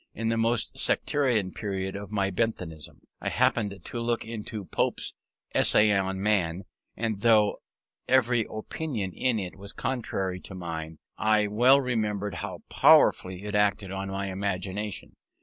[0.15, 5.13] In the most sectarian period of my Benthamism, I happened to look into Pope's
[5.53, 6.63] Essay on Man,
[6.97, 7.57] and, though
[8.07, 13.91] every opinion in it was contrary to mine, I well remember how powerfully it acted
[13.91, 15.17] on my imagination.